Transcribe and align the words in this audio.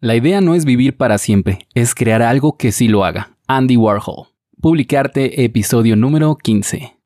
La 0.00 0.14
idea 0.14 0.40
no 0.40 0.54
es 0.54 0.64
vivir 0.64 0.96
para 0.96 1.18
siempre, 1.18 1.66
es 1.74 1.92
crear 1.92 2.22
algo 2.22 2.56
que 2.56 2.70
sí 2.70 2.86
lo 2.86 3.04
haga. 3.04 3.36
Andy 3.48 3.76
Warhol. 3.76 4.28
Publicarte 4.60 5.42
episodio 5.44 5.96
número 5.96 6.36
15. 6.36 6.97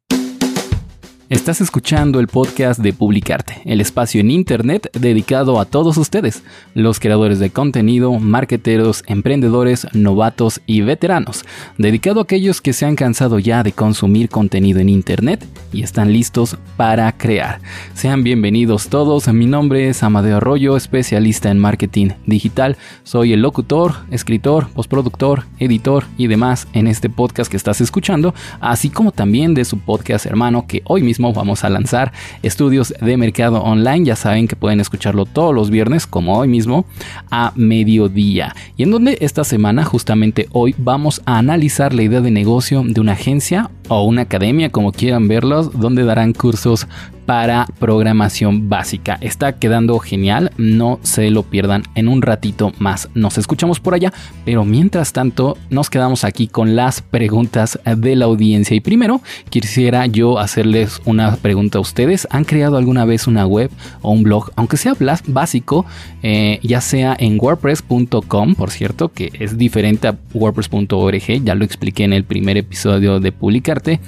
Estás 1.32 1.62
escuchando 1.62 2.20
el 2.20 2.28
podcast 2.28 2.78
de 2.78 2.92
Publicarte, 2.92 3.62
el 3.64 3.80
espacio 3.80 4.20
en 4.20 4.30
Internet 4.30 4.90
dedicado 4.92 5.60
a 5.60 5.64
todos 5.64 5.96
ustedes, 5.96 6.42
los 6.74 7.00
creadores 7.00 7.38
de 7.38 7.48
contenido, 7.48 8.12
marqueteros, 8.18 9.02
emprendedores, 9.06 9.86
novatos 9.94 10.60
y 10.66 10.82
veteranos, 10.82 11.46
dedicado 11.78 12.20
a 12.20 12.24
aquellos 12.24 12.60
que 12.60 12.74
se 12.74 12.84
han 12.84 12.96
cansado 12.96 13.38
ya 13.38 13.62
de 13.62 13.72
consumir 13.72 14.28
contenido 14.28 14.80
en 14.80 14.90
Internet 14.90 15.46
y 15.72 15.82
están 15.82 16.12
listos 16.12 16.58
para 16.76 17.10
crear. 17.16 17.62
Sean 17.94 18.24
bienvenidos 18.24 18.90
todos, 18.90 19.26
mi 19.28 19.46
nombre 19.46 19.88
es 19.88 20.02
Amadeo 20.02 20.36
Arroyo, 20.36 20.76
especialista 20.76 21.50
en 21.50 21.58
marketing 21.58 22.10
digital, 22.26 22.76
soy 23.04 23.32
el 23.32 23.40
locutor, 23.40 23.94
escritor, 24.10 24.68
postproductor, 24.68 25.46
editor 25.58 26.04
y 26.18 26.26
demás 26.26 26.68
en 26.74 26.88
este 26.88 27.08
podcast 27.08 27.50
que 27.50 27.56
estás 27.56 27.80
escuchando, 27.80 28.34
así 28.60 28.90
como 28.90 29.12
también 29.12 29.54
de 29.54 29.64
su 29.64 29.78
podcast 29.78 30.26
hermano 30.26 30.66
que 30.66 30.82
hoy 30.84 31.02
mismo 31.02 31.21
vamos 31.30 31.62
a 31.62 31.68
lanzar 31.68 32.12
estudios 32.42 32.94
de 33.00 33.16
mercado 33.18 33.62
online. 33.62 34.06
Ya 34.06 34.16
saben 34.16 34.48
que 34.48 34.56
pueden 34.56 34.80
escucharlo 34.80 35.26
todos 35.26 35.54
los 35.54 35.68
viernes, 35.68 36.06
como 36.06 36.38
hoy 36.38 36.48
mismo, 36.48 36.86
a 37.30 37.52
mediodía. 37.54 38.56
Y 38.76 38.84
en 38.84 38.90
donde 38.90 39.18
esta 39.20 39.44
semana, 39.44 39.84
justamente 39.84 40.48
hoy, 40.52 40.74
vamos 40.78 41.20
a 41.26 41.38
analizar 41.38 41.92
la 41.92 42.02
idea 42.02 42.22
de 42.22 42.30
negocio 42.30 42.82
de 42.84 43.00
una 43.00 43.12
agencia 43.12 43.70
o 43.88 44.04
una 44.04 44.22
academia, 44.22 44.70
como 44.70 44.92
quieran 44.92 45.28
verlos, 45.28 45.78
donde 45.78 46.04
darán 46.04 46.32
cursos 46.32 46.86
para 47.26 47.66
programación 47.78 48.68
básica. 48.68 49.18
Está 49.20 49.58
quedando 49.58 49.98
genial, 49.98 50.52
no 50.56 50.98
se 51.02 51.30
lo 51.30 51.42
pierdan 51.42 51.82
en 51.94 52.08
un 52.08 52.22
ratito 52.22 52.72
más. 52.78 53.08
Nos 53.14 53.38
escuchamos 53.38 53.80
por 53.80 53.94
allá, 53.94 54.12
pero 54.44 54.64
mientras 54.64 55.12
tanto 55.12 55.56
nos 55.70 55.90
quedamos 55.90 56.24
aquí 56.24 56.48
con 56.48 56.76
las 56.76 57.02
preguntas 57.02 57.78
de 57.84 58.16
la 58.16 58.24
audiencia. 58.24 58.76
Y 58.76 58.80
primero 58.80 59.20
quisiera 59.50 60.06
yo 60.06 60.38
hacerles 60.38 61.00
una 61.04 61.36
pregunta 61.36 61.78
a 61.78 61.80
ustedes. 61.80 62.26
¿Han 62.30 62.44
creado 62.44 62.76
alguna 62.76 63.04
vez 63.04 63.26
una 63.26 63.46
web 63.46 63.70
o 64.00 64.10
un 64.10 64.22
blog, 64.22 64.50
aunque 64.56 64.76
sea 64.76 64.94
básico, 65.26 65.84
eh, 66.22 66.58
ya 66.62 66.80
sea 66.80 67.16
en 67.18 67.38
wordpress.com, 67.40 68.54
por 68.54 68.70
cierto, 68.70 69.10
que 69.10 69.30
es 69.38 69.58
diferente 69.58 70.08
a 70.08 70.16
wordpress.org, 70.32 71.44
ya 71.44 71.54
lo 71.54 71.64
expliqué 71.64 72.04
en 72.04 72.12
el 72.12 72.24
primer 72.24 72.56
episodio 72.56 73.20
de 73.20 73.32
Publicarte, 73.32 74.00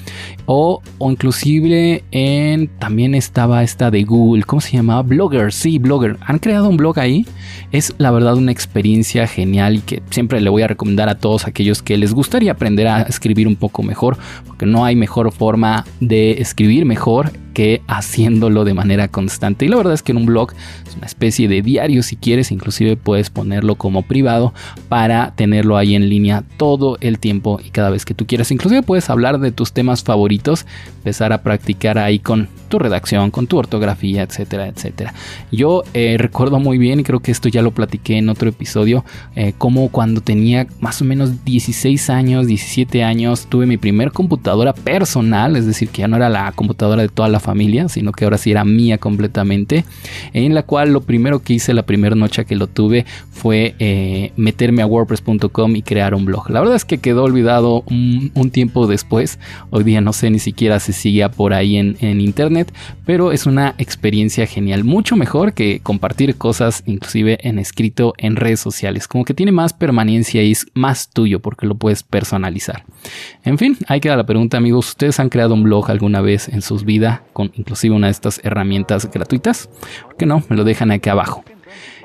o, 0.47 0.81
o 0.99 1.11
inclusive 1.11 2.05
en 2.11 2.69
también 2.79 3.04
estaba 3.13 3.63
esta 3.63 3.91
de 3.91 4.05
Google, 4.05 4.45
¿cómo 4.45 4.61
se 4.61 4.73
llamaba? 4.77 5.03
Blogger, 5.03 5.53
sí, 5.53 5.79
Blogger. 5.79 6.17
¿Han 6.21 6.39
creado 6.39 6.69
un 6.69 6.77
blog 6.77 6.99
ahí? 6.99 7.27
Es 7.73 7.93
la 7.99 8.11
verdad 8.13 8.37
una 8.37 8.53
experiencia 8.53 9.27
genial 9.27 9.75
y 9.75 9.81
que 9.81 10.03
siempre 10.11 10.41
le 10.41 10.49
voy 10.49 10.63
a 10.63 10.69
recomendar 10.69 11.09
a 11.09 11.19
todos 11.19 11.47
aquellos 11.47 11.83
que 11.83 11.99
les 11.99 12.15
gustaría 12.15 12.53
aprender 12.53 12.87
a 12.87 13.03
escribir 13.03 13.49
un 13.49 13.57
poco 13.57 13.83
mejor, 13.83 14.17
porque 14.47 14.65
no 14.65 14.85
hay 14.85 14.95
mejor 14.95 15.33
forma 15.33 15.85
de 16.01 16.41
escribir 16.41 16.87
mejor 16.87 17.33
que 17.55 17.81
haciéndolo 17.87 18.65
de 18.65 18.75
manera 18.75 19.09
constante. 19.09 19.65
Y 19.65 19.69
la 19.69 19.77
verdad 19.77 19.95
es 19.95 20.03
que 20.03 20.13
en 20.13 20.19
un 20.19 20.27
blog 20.27 20.53
es 20.87 20.97
una 20.97 21.07
especie 21.07 21.49
de 21.49 21.63
diario 21.63 22.03
si 22.03 22.17
quieres, 22.17 22.53
inclusive 22.53 22.97
puedes 22.97 23.31
ponerlo 23.31 23.77
como 23.77 24.03
privado 24.03 24.53
para 24.89 25.33
tenerlo 25.35 25.79
ahí 25.79 25.95
en 25.95 26.09
línea 26.09 26.45
todo 26.59 26.99
el 27.01 27.19
tiempo 27.19 27.61
y 27.65 27.71
cada 27.71 27.91
vez 27.91 28.05
que 28.05 28.15
tú 28.15 28.27
quieras. 28.27 28.51
Inclusive 28.51 28.83
puedes 28.83 29.09
hablar 29.09 29.39
de 29.39 29.53
tus 29.53 29.73
temas 29.73 30.03
favoritos, 30.03 30.67
empezar 30.99 31.33
a 31.33 31.43
practicar 31.43 31.99
ahí 31.99 32.19
con 32.19 32.49
tu 32.69 32.79
redacción, 32.79 33.31
con 33.31 33.47
tu 33.47 33.57
ortografía, 33.57 34.23
etcétera, 34.23 34.67
etcétera. 34.67 35.15
Yo 35.53 35.85
eh, 35.95 36.17
recuerdo 36.19 36.59
muy 36.59 36.79
bien, 36.79 37.01
y 37.01 37.05
creo 37.05 37.21
que 37.21 37.31
esto 37.31 37.49
ya 37.49 37.63
lo 37.63 37.71
platiqué 37.71 38.19
en 38.19 38.29
otro 38.29 38.49
episodio, 38.49 39.05
eh, 39.37 39.53
como 39.57 39.91
cuando 39.91 40.21
tenía 40.21 40.67
más 40.81 41.01
o 41.01 41.05
menos 41.05 41.45
16 41.45 42.11
años, 42.11 42.47
17 42.47 43.05
años, 43.05 43.47
tuve 43.49 43.67
mi 43.67 43.77
primer 43.77 44.11
computadora 44.11 44.73
personal, 44.73 45.57
es 45.57 45.67
decir, 45.67 45.89
que 45.91 46.01
ya 46.01 46.09
no 46.09 46.17
era 46.17 46.29
la 46.29 46.51
computadora 46.53 47.03
de 47.03 47.09
toda 47.09 47.29
la 47.29 47.41
familia, 47.45 47.89
sino 47.89 48.11
que 48.13 48.25
ahora 48.25 48.39
sí 48.39 48.51
era 48.51 48.65
mía 48.65 48.99
completamente, 48.99 49.85
en 50.33 50.55
la 50.55 50.63
cual 50.65 50.93
lo 50.93 51.03
primero 51.03 51.43
que 51.43 51.53
hice 51.55 51.75
la 51.75 51.85
primera 51.85 52.17
noche 52.17 52.45
que 52.45 52.57
lo 52.57 52.67
tuve 52.67 53.05
fue 53.31 53.75
eh, 53.79 54.33
meterme 54.37 54.83
a 54.83 54.87
wordpress.com 54.87 55.77
y 55.77 55.83
crear 55.83 56.15
un 56.15 56.25
blog. 56.25 56.51
La 56.51 56.61
verdad 56.61 56.77
es 56.77 56.85
que 56.85 56.99
quedó 56.99 57.25
olvidado 57.25 57.85
un, 57.87 58.51
tiempo 58.53 58.87
después, 58.87 59.39
hoy 59.71 59.85
día 59.85 60.01
no 60.01 60.13
sé 60.13 60.31
ni 60.31 60.39
siquiera 60.39 60.79
si 60.79 60.93
sigue 60.93 61.29
por 61.29 61.55
ahí 61.55 61.77
en, 61.77 61.97
en 62.01 62.21
internet, 62.21 62.73
pero 63.05 63.33
es 63.33 63.47
una 63.47 63.75
experiencia 63.79 64.47
genial, 64.47 64.85
mucho 64.85 65.17
mejor 65.17 65.53
que 65.55 65.81
compartir 65.83 66.37
cosas 66.37 66.83
inclusive 66.87 67.39
en 67.43 67.59
escrito 67.59 68.15
en 68.19 68.37
redes 68.37 68.61
sociales, 68.61 69.09
como 69.09 69.25
que 69.25 69.35
tiene 69.35 69.53
más 69.53 69.73
permanencia 69.73 70.43
y 70.43 70.53
es 70.53 70.67
más 70.75 71.11
tuyo 71.11 71.41
porque 71.41 71.67
lo 71.67 71.75
puedes 71.75 72.03
personalizar. 72.03 72.85
En 73.45 73.59
fin, 73.59 73.77
ahí 73.89 74.01
queda 74.01 74.17
la 74.17 74.27
pregunta 74.27 74.57
amigos, 74.57 74.89
¿ustedes 74.89 75.21
han 75.21 75.29
creado 75.29 75.55
un 75.55 75.63
blog 75.63 75.91
alguna 75.91 76.21
vez 76.21 76.49
en 76.49 76.63
sus 76.63 76.85
vidas 76.85 77.21
con 77.35 77.53
inclusive 77.55 77.95
una 77.95 78.07
de 78.07 78.13
estas 78.13 78.41
herramientas 78.43 79.11
gratuitas? 79.11 79.69
¿Por 80.05 80.17
qué 80.17 80.25
no? 80.25 80.43
Me 80.49 80.57
lo 80.57 80.65
dejan 80.65 80.91
aquí 80.91 81.11
abajo. 81.11 81.45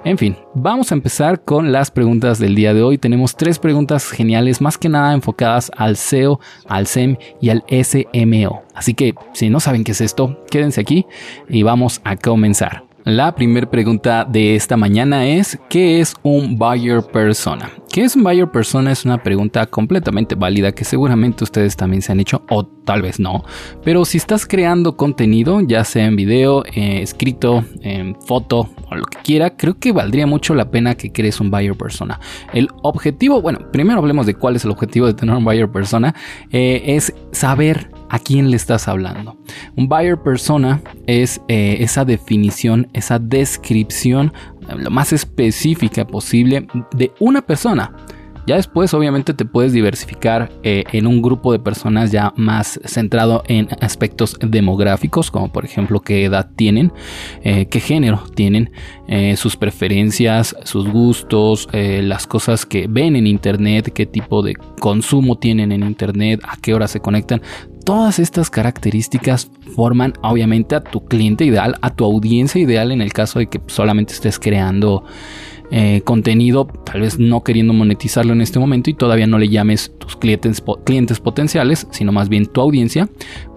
En 0.03 0.17
fin, 0.17 0.37
vamos 0.53 0.91
a 0.91 0.95
empezar 0.95 1.43
con 1.43 1.71
las 1.71 1.91
preguntas 1.91 2.39
del 2.39 2.55
día 2.55 2.73
de 2.73 2.81
hoy. 2.81 2.97
Tenemos 2.97 3.35
tres 3.35 3.59
preguntas 3.59 4.09
geniales, 4.09 4.61
más 4.61 4.77
que 4.77 4.89
nada 4.89 5.13
enfocadas 5.13 5.71
al 5.75 5.97
SEO, 5.97 6.39
al 6.67 6.87
SEM 6.87 7.17
y 7.41 7.49
al 7.49 7.63
SMO. 7.69 8.63
Así 8.73 8.93
que 8.93 9.13
si 9.33 9.49
no 9.49 9.59
saben 9.59 9.83
qué 9.83 9.91
es 9.91 10.01
esto, 10.01 10.43
quédense 10.49 10.81
aquí 10.81 11.05
y 11.47 11.63
vamos 11.63 12.01
a 12.03 12.15
comenzar. 12.15 12.88
La 13.05 13.33
primera 13.33 13.69
pregunta 13.69 14.25
de 14.25 14.55
esta 14.55 14.75
mañana 14.75 15.25
es, 15.25 15.57
¿qué 15.69 16.01
es 16.01 16.15
un 16.21 16.57
buyer 16.57 17.01
persona? 17.01 17.71
¿Qué 17.91 18.03
es 18.03 18.15
un 18.15 18.23
buyer 18.23 18.51
persona? 18.51 18.91
Es 18.91 19.05
una 19.05 19.23
pregunta 19.23 19.65
completamente 19.65 20.35
válida 20.35 20.73
que 20.73 20.83
seguramente 20.83 21.45
ustedes 21.45 21.77
también 21.77 22.01
se 22.01 22.11
han 22.11 22.19
hecho 22.19 22.43
o 22.49 22.65
tal 22.65 23.01
vez 23.01 23.19
no. 23.19 23.45
Pero 23.83 24.03
si 24.03 24.17
estás 24.17 24.45
creando 24.45 24.97
contenido, 24.97 25.61
ya 25.61 25.85
sea 25.85 26.05
en 26.05 26.17
video, 26.17 26.63
eh, 26.65 27.01
escrito, 27.01 27.63
en 27.81 28.15
foto 28.21 28.69
o 28.91 28.95
lo 28.95 29.05
que 29.05 29.19
quiera, 29.23 29.55
creo 29.55 29.79
que 29.79 29.93
valdría 29.93 30.27
mucho 30.27 30.53
la 30.53 30.69
pena 30.69 30.95
que 30.95 31.11
crees 31.11 31.39
un 31.39 31.49
buyer 31.49 31.75
persona. 31.75 32.19
El 32.53 32.67
objetivo, 32.83 33.41
bueno, 33.41 33.71
primero 33.71 33.99
hablemos 33.99 34.25
de 34.25 34.35
cuál 34.35 34.57
es 34.57 34.65
el 34.65 34.71
objetivo 34.71 35.07
de 35.07 35.13
tener 35.13 35.35
un 35.35 35.45
buyer 35.45 35.71
persona, 35.71 36.13
eh, 36.51 36.83
es 36.85 37.13
saber 37.31 37.88
a 38.09 38.19
quién 38.19 38.49
le 38.49 38.57
estás 38.57 38.87
hablando. 38.87 39.37
Un 39.75 39.87
buyer 39.87 40.21
persona 40.21 40.81
es 41.07 41.41
eh, 41.47 41.77
esa 41.79 42.05
definición, 42.05 42.87
esa 42.93 43.19
descripción 43.19 44.33
eh, 44.67 44.75
lo 44.77 44.89
más 44.89 45.13
específica 45.13 46.05
posible 46.05 46.67
de 46.95 47.11
una 47.19 47.41
persona. 47.41 47.93
Ya 48.47 48.55
después 48.55 48.95
obviamente 48.95 49.35
te 49.35 49.45
puedes 49.45 49.73
diversificar 49.73 50.49
eh, 50.63 50.83
en 50.91 51.05
un 51.05 51.21
grupo 51.21 51.51
de 51.51 51.59
personas 51.59 52.11
ya 52.11 52.33
más 52.35 52.79
centrado 52.83 53.43
en 53.47 53.67
aspectos 53.79 54.37
demográficos, 54.41 55.29
como 55.29 55.51
por 55.51 55.65
ejemplo 55.65 55.99
qué 55.99 56.25
edad 56.25 56.49
tienen, 56.55 56.91
qué 57.43 57.79
género 57.79 58.23
tienen, 58.33 58.71
sus 59.35 59.55
preferencias, 59.55 60.55
sus 60.63 60.89
gustos, 60.89 61.67
las 61.73 62.25
cosas 62.25 62.65
que 62.65 62.87
ven 62.89 63.15
en 63.15 63.27
internet, 63.27 63.91
qué 63.93 64.07
tipo 64.07 64.41
de 64.41 64.55
consumo 64.79 65.37
tienen 65.37 65.71
en 65.71 65.83
internet, 65.83 66.39
a 66.43 66.57
qué 66.57 66.73
hora 66.73 66.87
se 66.87 67.01
conectan. 67.01 67.43
Todas 67.89 68.19
estas 68.19 68.51
características 68.51 69.49
forman 69.75 70.13
obviamente 70.21 70.75
a 70.75 70.79
tu 70.79 71.05
cliente 71.05 71.43
ideal, 71.43 71.75
a 71.81 71.89
tu 71.89 72.05
audiencia 72.05 72.61
ideal 72.61 72.91
en 72.91 73.01
el 73.01 73.13
caso 73.13 73.39
de 73.39 73.47
que 73.47 73.59
solamente 73.65 74.13
estés 74.13 74.37
creando 74.37 75.03
eh, 75.71 76.01
contenido, 76.03 76.65
tal 76.65 77.01
vez 77.01 77.19
no 77.19 77.43
queriendo 77.43 77.73
monetizarlo 77.73 78.33
en 78.33 78.41
este 78.41 78.59
momento 78.59 78.89
y 78.89 78.93
todavía 78.93 79.27
no 79.27 79.37
le 79.37 79.49
llames 79.49 79.93
tus 79.99 80.15
clientes, 80.15 80.63
clientes 80.83 81.19
potenciales, 81.19 81.87
sino 81.91 82.11
más 82.11 82.29
bien 82.29 82.47
tu 82.47 82.61
audiencia, 82.61 83.07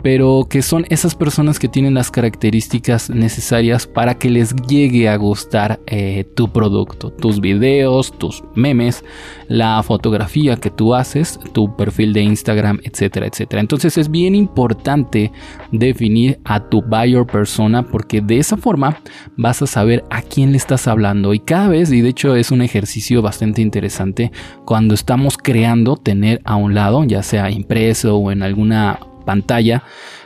pero 0.03 0.47
que 0.51 0.63
son 0.63 0.85
esas 0.91 1.15
personas 1.15 1.59
que 1.59 1.69
tienen 1.69 1.95
las 1.95 2.11
características 2.11 3.09
necesarias 3.09 3.87
para 3.87 4.19
que 4.19 4.31
les 4.31 4.55
llegue 4.69 5.09
a 5.09 5.17
gustar 5.17 5.81
eh, 5.87 6.25
tu 6.35 6.53
producto, 6.53 7.11
tus 7.11 7.41
videos, 7.41 8.13
tus 8.19 8.43
memes, 8.55 9.05
la 9.49 9.83
fotografía 9.83 10.57
que 10.57 10.71
tú 10.71 10.95
haces, 10.95 11.39
tu 11.53 11.77
perfil 11.77 12.13
de 12.13 12.23
Instagram, 12.23 12.81
etcétera, 12.83 13.27
etcétera. 13.27 13.61
Entonces 13.61 13.97
es 13.97 14.11
bien 14.11 14.35
importante 14.35 15.33
definir 15.71 16.41
a 16.45 16.69
tu 16.69 16.83
buyer 16.83 17.25
persona 17.25 17.83
porque 17.83 18.21
de 18.21 18.39
esa 18.39 18.57
forma 18.57 18.99
vas 19.37 19.63
a 19.63 19.67
saber 19.67 20.05
a 20.11 20.23
quién 20.23 20.51
le 20.51 20.59
estás 20.59 20.89
hablando 20.89 21.33
y 21.33 21.39
cada 21.39 21.69
vez 21.69 21.91
de 22.03 22.11
hecho 22.11 22.37
es 22.37 22.51
un 22.51 22.63
ejercicio 22.63 23.23
bastante 23.23 23.63
interesante 23.63 24.31
cuando 24.65 24.95
estamos 24.95 25.39
creando 25.39 25.97
tener 25.97 26.41
a 26.45 26.57
un 26.57 26.75
lado, 26.75 27.05
ya 27.05 27.23
sea 27.23 27.51
impreso 27.51 28.17
o 28.17 28.31
en 28.31 28.43
alguna 28.43 28.99
pantalla, 29.25 29.83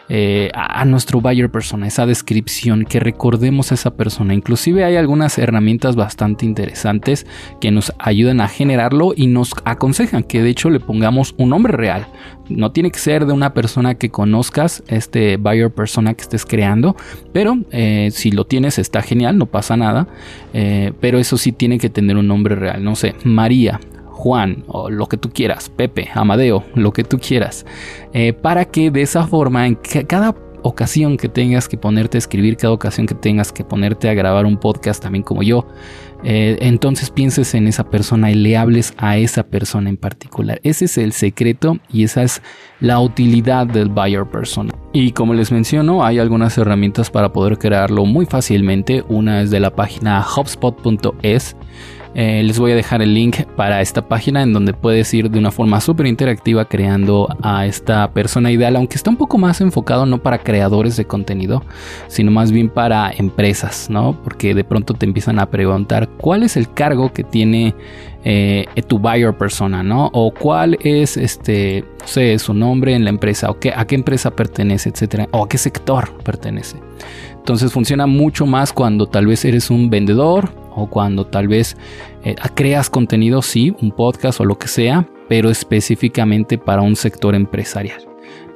eh, 0.09 0.51
a, 0.55 0.85
nuestro 0.85 1.21
buyer 1.21 1.51
persona, 1.51 1.87
esa 1.87 2.07
descripción, 2.07 2.85
que 2.85 3.01
recordemos 3.01 3.73
a 3.73 3.75
esa 3.75 3.97
persona. 3.97 4.35
Inclusive 4.35 4.85
hay 4.85 4.97
algunas 4.97 5.37
herramientas 5.39 5.97
bastante 5.97 6.47
interesantes 6.47 7.27
que 7.61 7.71
nos 7.71 7.93
ayudan 7.99 8.41
a 8.41 8.49
generarlo 8.49 9.15
y 9.17 9.27
nos 9.27 9.55
aconsejan 9.65 10.23
que 10.23 10.43
de 10.43 10.51
hecho 10.51 10.71
le 10.71 10.81
pongamos 10.81 11.35
un 11.39 11.51
nombre 11.51 11.73
real. 11.73 12.07
No 12.49 12.71
tiene 12.71 12.93
que 12.93 13.01
ser 13.01 13.27
de 13.27 13.33
una 13.33 13.53
persona 13.53 13.97
que 13.97 14.11
conozcas, 14.11 14.85
este 14.87 15.37
buyer 15.37 15.73
persona 15.73 16.15
que 16.15 16.23
estés 16.23 16.47
creando, 16.47 16.95
pero 17.33 17.59
eh, 17.73 18.11
si 18.13 18.31
lo 18.31 18.47
tienes 18.47 18.79
está 18.79 19.03
genial, 19.03 19.39
no 19.39 19.47
pasa 19.47 19.77
nada. 19.77 20.07
Eh, 20.55 20.93
pero 21.01 21.19
eso 21.19 21.37
sí 21.37 21.51
tiene 21.53 21.79
que 21.79 21.91
tener 21.91 22.17
un 22.17 22.29
nombre 22.29 22.55
real. 22.55 22.85
No 22.85 22.95
sé, 22.95 23.15
María, 23.25 23.81
Juan 24.17 24.65
o 24.67 24.91
lo 24.91 25.07
que 25.07 25.19
tú 25.19 25.31
quieras, 25.31 25.69
Pepe, 25.69 26.09
Amadeo, 26.15 26.65
lo 26.75 26.93
que 26.93 27.05
tú 27.05 27.19
quieras, 27.19 27.67
eh, 28.15 28.33
para 28.33 28.65
que 28.65 28.91
de 28.91 29.03
esa 29.03 29.27
forma 29.27 29.67
en 29.67 29.75
cada 30.09 30.35
ocasión 30.63 31.17
que 31.17 31.29
tengas 31.29 31.69
que 31.69 31.77
ponerte 31.77 32.17
a 32.17 32.21
escribir, 32.21 32.57
cada 32.57 32.73
ocasión 32.73 33.07
que 33.07 33.15
tengas 33.15 33.53
que 33.53 33.63
ponerte 33.63 34.09
a 34.09 34.15
grabar 34.15 34.47
un 34.47 34.57
podcast 34.57 35.03
también 35.03 35.23
como 35.23 35.43
yo, 35.43 35.67
eh, 36.25 36.57
entonces 36.61 37.11
pienses 37.11 37.55
en 37.55 37.69
esa 37.69 37.89
persona 37.91 38.31
y 38.31 38.35
le 38.35 38.57
hables 38.57 38.95
a 38.97 39.19
esa 39.19 39.45
persona 39.45 39.91
en 39.91 39.99
particular. 39.99 40.61
Ese 40.65 40.87
es 40.87 40.99
el 40.99 41.13
secreto 41.13 41.79
y 41.93 42.05
esa 42.05 42.23
es 42.23 42.43
la 42.81 42.99
utilidad 43.01 43.67
del 43.67 43.91
buyer 43.91 44.25
persona. 44.25 44.73
Y 44.93 45.13
como 45.13 45.35
les 45.35 45.53
menciono, 45.53 46.05
hay 46.05 46.19
algunas 46.19 46.57
herramientas 46.59 47.11
para 47.11 47.33
poder 47.33 47.59
crearlo 47.59 48.07
muy 48.07 48.27
fácilmente. 48.27 49.05
Una 49.09 49.43
es 49.43 49.51
de 49.51 49.61
la 49.61 49.77
página 49.77 50.25
hubspot.es 50.25 51.55
eh, 52.19 52.43
les 52.43 52.59
voy 52.59 52.73
a 52.73 52.75
dejar 52.75 53.03
el 53.03 53.13
link 53.13 53.43
para 53.57 53.83
esta 53.83 54.09
página 54.09 54.43
en 54.43 54.55
donde 54.55 54.73
puedes 54.73 55.13
ir 55.13 55.31
de 55.31 55.39
una 55.39 55.51
forma 55.51 55.83
súper 55.83 56.07
interactiva 56.07 56.65
creando 56.65 57.29
a 57.43 57.67
esta 57.67 58.11
persona 58.13 58.51
ideal, 58.51 58.75
aunque 58.77 58.97
está 58.97 59.11
un 59.11 59.19
poco 59.19 59.37
más 59.37 59.61
enfocado 59.61 60.07
no 60.07 60.23
para 60.23 60.39
creadores 60.39 60.97
de 60.97 61.05
contenido, 61.05 61.63
sino 62.09 62.31
más 62.31 62.53
bien 62.53 62.71
para 62.71 63.13
empresas, 63.15 63.91
¿no? 63.91 64.19
Porque 64.25 64.55
de 64.55 64.65
pronto 64.65 64.95
te 64.95 65.05
empiezan 65.05 65.39
a 65.39 65.51
preguntar 65.51 66.09
cuál 66.09 66.43
es 66.43 66.57
el 66.57 66.73
cargo 66.73 67.13
que 67.13 67.23
tiene 67.23 67.75
eh, 68.25 68.65
tu 68.87 68.99
buyer 68.99 69.37
persona, 69.37 69.83
¿no? 69.83 70.09
O 70.15 70.33
cuál 70.33 70.79
es 70.81 71.19
este, 71.19 71.85
no 72.01 72.07
sé, 72.07 72.39
su 72.39 72.55
nombre 72.55 72.95
en 72.95 73.05
la 73.05 73.11
empresa, 73.11 73.51
o 73.51 73.59
qué, 73.59 73.75
a 73.77 73.87
qué 73.87 73.95
empresa 73.95 74.31
pertenece, 74.31 74.89
etcétera, 74.89 75.29
o 75.33 75.45
a 75.45 75.49
qué 75.51 75.59
sector 75.59 76.17
pertenece. 76.25 76.79
Entonces 77.35 77.71
funciona 77.71 78.07
mucho 78.07 78.47
más 78.47 78.73
cuando 78.73 79.07
tal 79.07 79.27
vez 79.27 79.45
eres 79.45 79.71
un 79.71 79.91
vendedor 79.91 80.66
o 80.77 80.89
cuando 80.89 81.27
tal 81.27 81.49
vez 81.49 81.77
eh, 82.23 82.37
creas 82.55 82.89
contenido, 82.89 83.43
sí, 83.43 83.75
un 83.81 83.91
podcast 83.91 84.41
o 84.41 84.45
lo 84.45 84.59
que 84.59 84.69
sea, 84.69 85.09
pero 85.29 85.51
específicamente 85.51 86.59
para 86.59 86.83
un 86.83 86.95
sector 86.95 87.35
empresarial. 87.35 88.01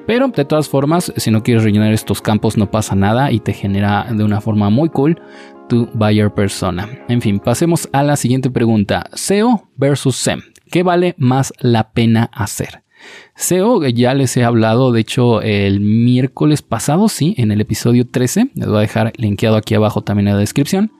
Pero 0.06 0.28
de 0.28 0.44
todas 0.44 0.68
formas, 0.68 1.12
si 1.16 1.30
no 1.30 1.42
quieres 1.42 1.64
rellenar 1.64 1.92
estos 1.92 2.20
campos 2.20 2.56
no 2.56 2.70
pasa 2.70 2.94
nada 2.94 3.30
y 3.30 3.40
te 3.40 3.52
genera 3.52 4.06
de 4.10 4.24
una 4.24 4.40
forma 4.40 4.70
muy 4.70 4.88
cool 4.88 5.20
tu 5.68 5.88
buyer 5.94 6.34
persona. 6.34 6.88
En 7.08 7.22
fin, 7.22 7.38
pasemos 7.38 7.88
a 7.92 8.02
la 8.02 8.16
siguiente 8.16 8.50
pregunta. 8.50 9.08
SEO 9.14 9.68
versus 9.76 10.16
SEM. 10.16 10.40
¿Qué 10.70 10.82
vale 10.82 11.14
más 11.16 11.52
la 11.60 11.92
pena 11.92 12.30
hacer? 12.32 12.82
SEO 13.36 13.86
ya 13.86 14.14
les 14.14 14.36
he 14.36 14.44
hablado, 14.44 14.92
de 14.92 15.00
hecho 15.00 15.40
el 15.42 15.80
miércoles 15.80 16.62
pasado, 16.62 17.08
sí, 17.08 17.34
en 17.38 17.52
el 17.52 17.60
episodio 17.60 18.06
13, 18.06 18.50
les 18.54 18.66
voy 18.66 18.78
a 18.78 18.80
dejar 18.80 19.12
linkeado 19.16 19.56
aquí 19.56 19.74
abajo 19.74 20.02
también 20.02 20.28
en 20.28 20.34
la 20.34 20.40
descripción. 20.40 20.92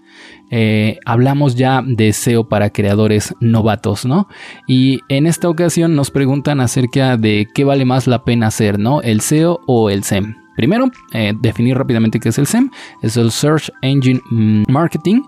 Eh, 0.51 0.99
hablamos 1.05 1.55
ya 1.55 1.83
de 1.85 2.13
SEO 2.13 2.49
para 2.49 2.71
creadores 2.71 3.35
novatos, 3.41 4.05
¿no? 4.05 4.29
Y 4.67 5.01
en 5.09 5.27
esta 5.27 5.49
ocasión 5.49 5.95
nos 5.95 6.11
preguntan 6.11 6.61
acerca 6.61 7.17
de 7.17 7.49
qué 7.55 7.65
vale 7.65 7.85
más 7.85 8.07
la 8.07 8.25
pena 8.25 8.49
hacer, 8.49 8.79
¿no? 8.79 9.01
¿El 9.03 9.21
SEO 9.21 9.61
o 9.67 9.91
el 9.91 10.03
SEM? 10.03 10.35
Primero, 10.57 10.91
eh, 11.13 11.33
definir 11.41 11.79
rápidamente 11.79 12.21
qué 12.21 12.31
es 12.31 12.39
el 12.39 12.47
SEM. 12.47 12.71
Es 13.01 13.17
el 13.17 13.31
Search 13.31 13.71
Engine 13.83 14.21
Marketing 14.69 15.23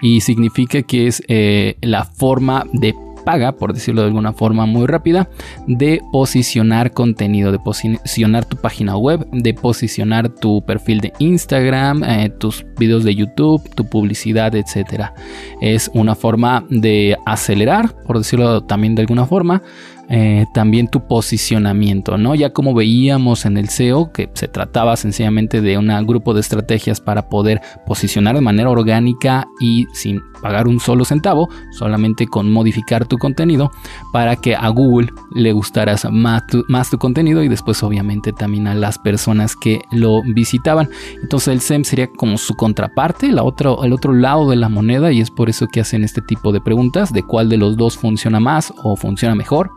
y 0.00 0.20
significa 0.20 0.82
que 0.82 1.06
es 1.06 1.22
eh, 1.28 1.76
la 1.82 2.04
forma 2.04 2.64
de 2.72 2.94
paga, 3.24 3.52
por 3.52 3.72
decirlo 3.72 4.02
de 4.02 4.08
alguna 4.08 4.32
forma 4.32 4.66
muy 4.66 4.86
rápida, 4.86 5.28
de 5.66 6.00
posicionar 6.12 6.92
contenido, 6.92 7.52
de 7.52 7.58
posicionar 7.58 8.44
tu 8.44 8.56
página 8.56 8.96
web, 8.96 9.26
de 9.32 9.54
posicionar 9.54 10.28
tu 10.28 10.64
perfil 10.64 11.00
de 11.00 11.12
Instagram, 11.18 12.04
eh, 12.04 12.30
tus 12.38 12.64
videos 12.78 13.04
de 13.04 13.14
YouTube, 13.14 13.62
tu 13.74 13.84
publicidad, 13.88 14.54
etcétera. 14.54 15.14
Es 15.60 15.90
una 15.94 16.14
forma 16.14 16.64
de 16.68 17.16
acelerar, 17.26 17.94
por 18.06 18.18
decirlo 18.18 18.62
también 18.64 18.94
de 18.94 19.02
alguna 19.02 19.26
forma, 19.26 19.62
eh, 20.14 20.44
también 20.52 20.88
tu 20.88 21.06
posicionamiento, 21.06 22.18
¿no? 22.18 22.34
Ya 22.34 22.52
como 22.52 22.74
veíamos 22.74 23.46
en 23.46 23.56
el 23.56 23.70
SEO, 23.70 24.12
que 24.12 24.28
se 24.34 24.46
trataba 24.46 24.94
sencillamente 24.96 25.62
de 25.62 25.78
un 25.78 25.88
grupo 26.06 26.34
de 26.34 26.40
estrategias 26.40 27.00
para 27.00 27.30
poder 27.30 27.62
posicionar 27.86 28.34
de 28.34 28.42
manera 28.42 28.68
orgánica 28.68 29.48
y 29.58 29.86
sin 29.94 30.20
pagar 30.42 30.68
un 30.68 30.80
solo 30.80 31.06
centavo, 31.06 31.48
solamente 31.70 32.26
con 32.26 32.52
modificar 32.52 33.06
tu 33.06 33.16
contenido 33.16 33.70
para 34.12 34.36
que 34.36 34.54
a 34.54 34.68
Google 34.68 35.08
le 35.34 35.52
gustaras 35.52 36.06
más 36.10 36.42
tu, 36.46 36.98
contenido 36.98 37.42
y 37.42 37.48
después 37.48 37.82
obviamente 37.82 38.34
también 38.34 38.66
a 38.66 38.74
las 38.74 38.98
personas 38.98 39.56
que 39.56 39.80
lo 39.92 40.20
visitaban. 40.34 40.90
Entonces 41.22 41.48
el 41.48 41.60
SEM 41.62 41.84
sería 41.84 42.08
como 42.08 42.36
su 42.36 42.54
contraparte, 42.54 43.32
la 43.32 43.44
otra, 43.44 43.70
el 43.82 43.94
otro 43.94 44.12
lado 44.12 44.50
de 44.50 44.56
la 44.56 44.68
moneda 44.68 45.10
y 45.10 45.22
es 45.22 45.30
por 45.30 45.48
eso 45.48 45.68
que 45.68 45.80
hacen 45.80 46.04
este 46.04 46.20
tipo 46.20 46.52
de 46.52 46.60
preguntas 46.60 47.14
de 47.14 47.22
cuál 47.22 47.48
de 47.48 47.56
los 47.56 47.78
dos 47.78 47.96
funciona 47.96 48.40
más 48.40 48.74
o 48.82 48.94
funciona 48.96 49.34
mejor. 49.34 49.70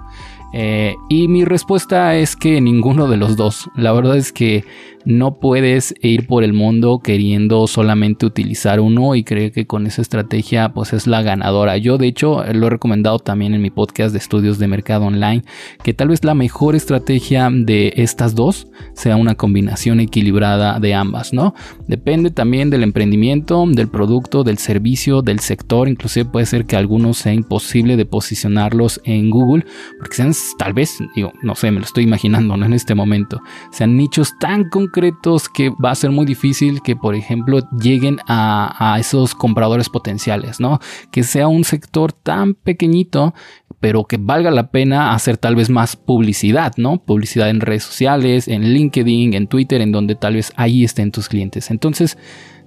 Eh, 0.57 0.96
y 1.10 1.28
mi 1.28 1.44
respuesta 1.44 2.16
es 2.16 2.38
que 2.38 2.62
ninguno 2.62 3.10
de 3.10 3.18
los 3.18 3.36
dos. 3.36 3.69
La 3.75 3.92
verdad 3.92 4.16
es 4.16 4.31
que 4.31 4.63
no 5.04 5.40
puedes 5.40 5.94
ir 6.02 6.28
por 6.28 6.44
el 6.44 6.54
mundo 6.54 7.00
queriendo 7.04 7.68
solamente 7.68 8.25
utilizar 8.25 8.80
uno 8.80 9.16
y 9.16 9.24
creer 9.24 9.52
que 9.52 9.68
con 9.68 9.86
esa 9.86 10.02
estrategia 10.02 10.74
pues 10.74 10.94
es 10.94 11.07
la 11.07 11.22
ganadora. 11.22 11.78
Yo 11.78 11.98
de 11.98 12.07
hecho 12.07 12.44
lo 12.54 12.68
he 12.68 12.69
recomendado 12.69 13.19
también 13.19 13.54
en 13.54 13.62
mi 13.62 13.69
podcast 13.69 14.13
de 14.13 14.18
estudios 14.18 14.57
de 14.57 14.68
mercado 14.68 15.06
online 15.06 15.44
que 15.84 15.94
tal 15.94 16.07
vez 16.07 16.24
la 16.24 16.34
mejor 16.34 16.75
estrategia 16.75 17.50
de 17.51 17.94
estas 17.98 18.34
dos 18.34 18.68
sea 18.94 19.16
una 19.16 19.36
combinación 19.36 20.00
equilibrada 20.00 20.80
de 20.80 20.94
ambas, 20.94 21.34
¿no? 21.34 21.54
Depende 21.88 22.31
también 22.31 22.69
del 22.69 22.84
emprendimiento, 22.84 23.63
del 23.68 23.90
producto, 23.90 24.44
del 24.44 24.58
servicio, 24.58 25.22
del 25.22 25.40
sector. 25.40 25.88
Inclusive 25.88 26.25
puede 26.25 26.46
ser 26.46 26.66
que 26.66 26.78
algunos 26.78 27.18
sea 27.18 27.34
imposible 27.34 27.96
de 27.98 28.06
posicionarlos 28.06 29.01
en 29.04 29.30
Google 29.30 29.66
porque 30.00 30.16
sean 30.16 30.34
tal 30.58 30.74
vez, 30.74 31.00
digo, 31.16 31.34
no 31.42 31.56
sé, 31.56 31.72
me 31.72 31.80
lo 31.80 31.86
estoy 31.86 32.04
imaginando 32.04 32.58
¿no? 32.58 32.66
en 32.66 32.74
este 32.74 32.96
momento, 32.96 33.42
sean 33.72 33.96
nichos 33.98 34.38
tan 34.40 34.70
concretos 34.70 35.50
que 35.50 35.70
va 35.84 35.92
a 35.92 35.96
ser 35.96 36.12
muy 36.12 36.26
difícil 36.26 36.82
que, 36.82 36.96
por 36.96 37.16
ejemplo, 37.16 37.60
lleguen 37.80 38.20
a, 38.28 38.98
esos 39.00 39.36
compradores 39.36 39.90
potenciales, 39.90 40.60
¿no? 40.60 40.80
Que 41.12 41.24
sea 41.24 41.48
un 41.48 41.64
sector 41.64 42.14
tan 42.14 42.54
pequeñito 42.54 43.34
pero 43.80 44.06
que 44.06 44.18
valga 44.18 44.50
la 44.52 44.72
pena 44.72 45.14
hacer 45.14 45.38
tal 45.38 45.56
vez 45.56 45.70
más 45.70 45.96
publicidad, 45.96 46.74
¿no? 46.78 46.98
Publicidad 46.98 47.50
en 47.50 47.62
redes 47.62 47.84
sociales, 47.84 48.48
en 48.48 48.74
LinkedIn, 48.74 49.34
en 49.34 49.48
Twitter, 49.48 49.82
en 49.82 49.92
donde 49.92 50.16
tal 50.16 50.36
vez 50.36 50.54
ahí 50.56 50.84
estén 50.84 51.12
tus 51.12 51.30
clientes. 51.30 51.70
Entonces, 51.70 52.18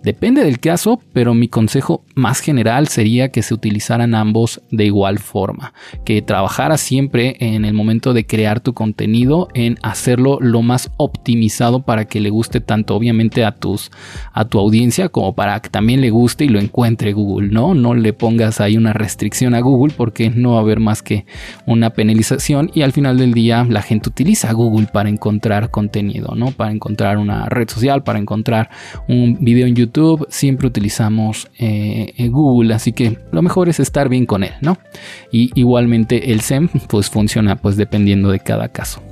Depende 0.02 0.44
del 0.44 0.60
caso, 0.60 1.00
pero 1.12 1.34
mi 1.34 1.48
consejo 1.48 2.04
más 2.14 2.40
general 2.40 2.86
sería 2.86 3.30
que 3.30 3.42
se 3.42 3.52
utilizaran 3.52 4.14
ambos 4.14 4.62
de 4.70 4.84
igual 4.84 5.18
forma, 5.18 5.74
que 6.04 6.22
trabajara 6.22 6.78
siempre 6.78 7.36
en 7.40 7.64
el 7.64 7.74
momento 7.74 8.12
de 8.12 8.24
crear 8.24 8.60
tu 8.60 8.74
contenido 8.74 9.48
en 9.54 9.76
hacerlo 9.82 10.38
lo 10.40 10.62
más 10.62 10.92
optimizado 10.98 11.82
para 11.82 12.04
que 12.04 12.20
le 12.20 12.30
guste 12.30 12.60
tanto 12.60 12.94
obviamente 12.94 13.44
a 13.44 13.52
tus 13.52 13.90
a 14.32 14.44
tu 14.44 14.58
audiencia 14.58 15.08
como 15.08 15.34
para 15.34 15.60
que 15.60 15.68
también 15.68 16.00
le 16.00 16.10
guste 16.10 16.44
y 16.44 16.48
lo 16.48 16.60
encuentre 16.60 17.12
Google, 17.12 17.48
¿no? 17.48 17.74
No 17.74 17.94
le 17.94 18.12
pongas 18.12 18.60
ahí 18.60 18.76
una 18.76 18.92
restricción 18.92 19.54
a 19.54 19.60
Google 19.60 19.92
porque 19.96 20.30
no 20.30 20.52
va 20.52 20.58
a 20.58 20.62
haber 20.62 20.78
más 20.78 21.02
que 21.02 21.26
una 21.66 21.90
penalización 21.90 22.70
y 22.72 22.82
al 22.82 22.92
final 22.92 23.18
del 23.18 23.34
día 23.34 23.66
la 23.68 23.82
gente 23.82 24.08
utiliza 24.08 24.52
Google 24.52 24.86
para 24.92 25.08
encontrar 25.08 25.70
contenido, 25.72 26.34
¿no? 26.36 26.52
Para 26.52 26.70
encontrar 26.70 27.18
una 27.18 27.46
red 27.46 27.68
social, 27.68 28.04
para 28.04 28.20
encontrar 28.20 28.70
un 29.08 29.38
video 29.40 29.66
en 29.66 29.74
YouTube 29.74 29.87
YouTube 29.88 30.26
siempre 30.28 30.66
utilizamos 30.66 31.48
eh, 31.58 32.28
Google, 32.30 32.74
así 32.74 32.92
que 32.92 33.18
lo 33.32 33.42
mejor 33.42 33.68
es 33.68 33.80
estar 33.80 34.08
bien 34.08 34.26
con 34.26 34.44
él, 34.44 34.52
¿no? 34.60 34.78
Y 35.32 35.50
igualmente 35.54 36.32
el 36.32 36.40
SEM 36.40 36.68
pues 36.88 37.10
funciona 37.10 37.56
pues 37.56 37.76
dependiendo 37.76 38.30
de 38.30 38.40
cada 38.40 38.68
caso. 38.68 39.02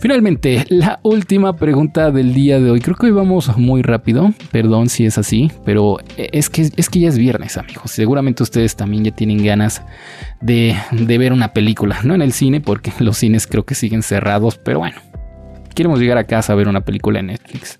Finalmente, 0.00 0.64
la 0.68 1.00
última 1.02 1.56
pregunta 1.56 2.12
del 2.12 2.32
día 2.32 2.60
de 2.60 2.70
hoy. 2.70 2.80
Creo 2.80 2.94
que 2.94 3.06
hoy 3.06 3.12
vamos 3.12 3.56
muy 3.56 3.82
rápido. 3.82 4.32
Perdón 4.52 4.88
si 4.88 5.06
es 5.06 5.18
así, 5.18 5.50
pero 5.64 5.98
es 6.16 6.48
que, 6.48 6.70
es 6.76 6.88
que 6.88 7.00
ya 7.00 7.08
es 7.08 7.18
viernes, 7.18 7.56
amigos. 7.56 7.90
Seguramente 7.90 8.44
ustedes 8.44 8.76
también 8.76 9.02
ya 9.02 9.10
tienen 9.10 9.44
ganas 9.44 9.82
de 10.40 10.76
ver 11.18 11.32
una 11.32 11.52
película, 11.52 11.98
no 12.04 12.14
en 12.14 12.22
el 12.22 12.32
cine, 12.32 12.60
porque 12.60 12.92
los 13.00 13.18
cines 13.18 13.48
creo 13.48 13.64
que 13.64 13.74
siguen 13.74 14.04
cerrados, 14.04 14.56
pero 14.56 14.78
bueno 14.78 15.00
queremos 15.78 16.00
llegar 16.00 16.18
a 16.18 16.24
casa 16.24 16.52
a 16.52 16.56
ver 16.56 16.66
una 16.66 16.80
película 16.80 17.20
en 17.20 17.26
Netflix. 17.26 17.78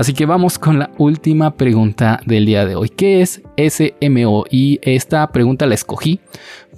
Así 0.00 0.14
que 0.14 0.24
vamos 0.24 0.58
con 0.58 0.78
la 0.78 0.90
última 0.96 1.56
pregunta 1.58 2.22
del 2.24 2.46
día 2.46 2.64
de 2.64 2.74
hoy. 2.74 2.88
¿Qué 2.88 3.20
es 3.20 3.42
SMO? 3.58 4.46
Y 4.50 4.80
esta 4.80 5.30
pregunta 5.30 5.66
la 5.66 5.74
escogí 5.74 6.20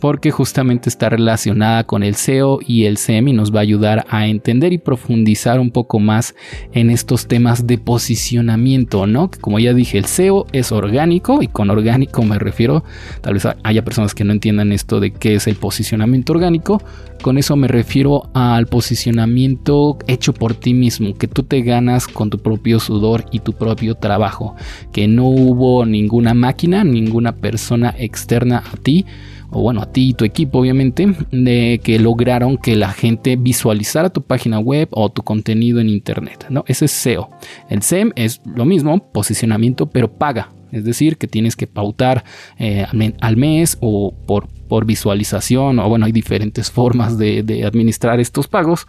porque 0.02 0.33
justamente 0.33 0.88
está 0.88 1.11
relacionada 1.11 1.85
con 1.85 2.02
el 2.02 2.17
SEO 2.17 2.59
y 2.67 2.87
el 2.87 2.97
SEM 2.97 3.29
y 3.29 3.33
nos 3.33 3.55
va 3.55 3.61
a 3.61 3.62
ayudar 3.62 4.05
a 4.09 4.26
entender 4.26 4.73
y 4.73 4.79
profundizar 4.79 5.61
un 5.61 5.71
poco 5.71 6.00
más 6.00 6.35
en 6.73 6.91
estos 6.91 7.29
temas 7.29 7.69
de 7.69 7.79
posicionamiento, 7.79 9.07
¿no? 9.07 9.31
como 9.41 9.61
ya 9.61 9.73
dije, 9.75 9.99
el 9.99 10.07
SEO 10.07 10.47
es 10.50 10.73
orgánico 10.73 11.41
y 11.41 11.47
con 11.47 11.71
orgánico 11.71 12.25
me 12.25 12.41
refiero, 12.41 12.83
tal 13.21 13.35
vez 13.35 13.47
haya 13.62 13.85
personas 13.85 14.12
que 14.12 14.25
no 14.25 14.33
entiendan 14.33 14.73
esto 14.73 14.99
de 14.99 15.12
qué 15.12 15.37
es 15.37 15.47
el 15.47 15.55
posicionamiento 15.55 16.33
orgánico, 16.33 16.83
con 17.23 17.38
eso 17.38 17.55
me 17.55 17.69
refiero 17.69 18.29
al 18.35 18.67
posicionamiento 18.67 19.99
hecho 20.09 20.35
por 20.35 20.55
ti 20.55 20.75
mismo, 20.75 21.14
que 21.14 21.29
tú 21.29 21.45
te 21.45 21.62
ganas 21.62 22.09
con 22.09 22.29
tu 22.29 22.38
propio 22.38 22.81
sudor 22.81 23.12
y 23.31 23.40
tu 23.40 23.52
propio 23.52 23.95
trabajo, 23.95 24.57
que 24.92 25.09
no 25.09 25.26
hubo 25.26 25.85
ninguna 25.87 26.35
máquina, 26.35 26.85
ninguna 26.85 27.37
persona 27.37 27.95
externa 27.99 28.62
a 28.73 28.76
ti 28.76 29.07
o 29.52 29.61
bueno, 29.61 29.83
a 29.83 29.92
ti 29.92 30.09
y 30.09 30.14
tu 30.14 30.25
equipo 30.25 30.59
obviamente, 30.59 31.14
de 31.31 31.81
que 31.85 31.99
lograron 31.99 32.57
que 32.57 32.75
la 32.75 32.90
gente 32.90 33.37
visualizara 33.37 34.09
tu 34.09 34.23
página 34.23 34.59
web 34.59 34.88
o 34.92 35.11
tu 35.11 35.23
contenido 35.23 35.78
en 35.78 35.90
internet, 35.90 36.47
¿no? 36.49 36.64
Ese 36.66 36.87
es 36.87 36.90
SEO. 36.92 37.28
El 37.69 37.83
SEM 37.83 38.12
es 38.16 38.40
lo 38.47 38.64
mismo, 38.64 39.12
posicionamiento, 39.12 39.90
pero 39.90 40.11
paga. 40.11 40.52
Es 40.73 40.85
decir, 40.85 41.19
que 41.19 41.28
tienes 41.28 41.54
que 41.54 41.66
pautar 41.66 42.25
eh, 42.59 42.87
al 43.21 43.37
mes 43.37 43.76
o 43.83 44.14
por, 44.26 44.49
por 44.69 44.87
visualización, 44.87 45.78
o 45.78 45.88
bueno, 45.88 46.07
hay 46.07 46.12
diferentes 46.12 46.71
formas 46.71 47.19
de, 47.19 47.62
administrar 47.66 48.21
estos 48.21 48.49
pagos. 48.49 48.87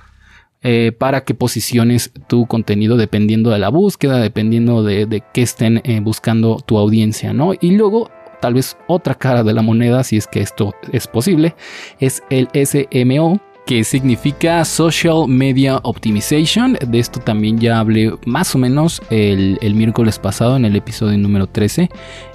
Eh, 0.65 0.93
para 0.97 1.25
que 1.25 1.33
posiciones 1.33 2.11
tu 2.27 2.45
contenido 2.45 2.95
dependiendo 2.95 3.49
de 3.49 3.59
la 3.59 3.67
búsqueda, 3.67 4.19
dependiendo 4.19 4.81
de, 4.81 5.05
de 5.05 5.21
qué 5.33 5.41
estén 5.41 5.81
eh, 5.83 5.99
buscando 6.01 6.57
tu 6.65 6.77
audiencia, 6.77 7.33
¿no? 7.33 7.51
Y 7.59 7.71
luego 7.71 8.09
tal 8.41 8.53
vez 8.53 8.77
otra 8.87 9.15
cara 9.15 9.43
de 9.43 9.53
la 9.53 9.61
moneda, 9.61 10.03
si 10.03 10.15
es 10.15 10.25
que 10.25 10.41
esto 10.41 10.73
es 10.91 11.07
posible, 11.07 11.55
es 11.99 12.23
el 12.29 12.47
SMO, 12.53 13.41
que 13.65 13.83
significa 13.83 14.65
Social 14.65 15.27
Media 15.27 15.79
Optimization. 15.83 16.77
De 16.85 16.99
esto 16.99 17.19
también 17.19 17.59
ya 17.59 17.79
hablé 17.79 18.13
más 18.25 18.53
o 18.55 18.57
menos 18.57 19.01
el, 19.09 19.57
el 19.61 19.75
miércoles 19.75 20.19
pasado 20.19 20.57
en 20.57 20.65
el 20.65 20.75
episodio 20.75 21.17
número 21.17 21.47
13 21.47 21.89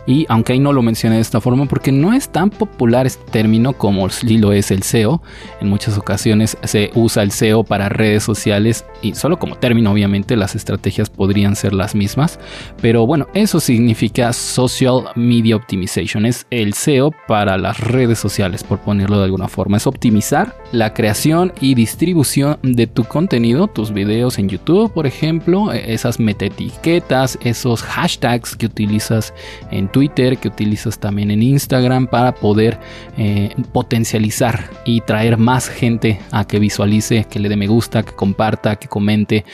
y 0.08 0.24
aunque 0.30 0.54
ahí 0.54 0.58
no 0.58 0.72
lo 0.72 0.80
mencioné 0.80 1.16
de 1.16 1.20
esta 1.20 1.42
forma 1.42 1.66
porque 1.66 1.92
no 1.92 2.14
es 2.14 2.30
tan 2.30 2.48
popular 2.48 3.06
este 3.06 3.30
término 3.30 3.74
como 3.74 4.08
lo 4.08 4.52
es 4.52 4.70
el 4.70 4.82
SEO, 4.82 5.20
en 5.60 5.68
muchas 5.68 5.98
ocasiones 5.98 6.56
se 6.64 6.90
usa 6.94 7.22
el 7.22 7.30
SEO 7.30 7.62
para 7.62 7.90
redes 7.90 8.22
sociales 8.22 8.86
y 9.02 9.14
solo 9.14 9.38
como 9.38 9.56
término 9.56 9.92
obviamente 9.92 10.34
las 10.34 10.56
estrategias 10.56 11.10
podrían 11.10 11.56
ser 11.56 11.74
las 11.74 11.94
mismas, 11.94 12.40
pero 12.80 13.06
bueno, 13.06 13.26
eso 13.34 13.60
significa 13.60 14.32
Social 14.32 15.10
Media 15.14 15.56
Optimization, 15.56 16.24
es 16.24 16.46
el 16.50 16.72
SEO 16.72 17.10
para 17.26 17.58
las 17.58 17.78
redes 17.78 18.18
sociales 18.18 18.64
por 18.64 18.78
ponerlo 18.78 19.18
de 19.18 19.24
alguna 19.24 19.48
forma, 19.48 19.76
es 19.76 19.86
optimizar 19.86 20.56
la 20.72 20.94
creación 20.94 21.52
y 21.60 21.74
distribución 21.74 22.58
de 22.62 22.86
tu 22.86 23.04
contenido, 23.04 23.66
tus 23.66 23.92
videos 23.92 24.38
en 24.38 24.48
YouTube 24.48 24.90
por 24.90 25.06
ejemplo, 25.06 25.70
e-, 25.70 25.92
esas 25.92 26.18
metaetiquetas, 26.18 27.38
esos 27.42 27.82
hashtags 27.82 28.56
que 28.56 28.64
utilizas 28.64 29.34
en 29.70 29.88
tu 29.88 29.97
Twitter, 29.98 30.38
que 30.38 30.46
utilizas 30.46 31.00
también 31.00 31.32
en 31.32 31.42
Instagram 31.42 32.06
para 32.06 32.32
poder 32.32 32.78
eh, 33.16 33.52
potencializar 33.72 34.70
y 34.84 35.00
traer 35.00 35.38
más 35.38 35.68
gente 35.68 36.20
a 36.30 36.46
que 36.46 36.60
visualice, 36.60 37.26
que 37.28 37.40
le 37.40 37.48
dé 37.48 37.56
me 37.56 37.66
gusta, 37.66 38.04
que 38.04 38.12
comparta, 38.12 38.76
que 38.76 38.86
comente 38.86 39.44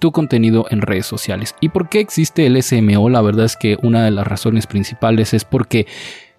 tu 0.00 0.12
contenido 0.12 0.66
en 0.68 0.82
redes 0.82 1.06
sociales. 1.06 1.54
¿Y 1.62 1.70
por 1.70 1.88
qué 1.88 2.00
existe 2.00 2.44
el 2.44 2.62
SMO? 2.62 3.08
La 3.08 3.22
verdad 3.22 3.46
es 3.46 3.56
que 3.56 3.78
una 3.82 4.04
de 4.04 4.10
las 4.10 4.26
razones 4.26 4.66
principales 4.66 5.32
es 5.32 5.46
porque 5.46 5.86